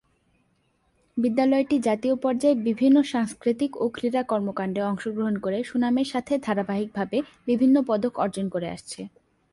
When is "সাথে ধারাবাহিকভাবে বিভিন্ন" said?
6.13-7.75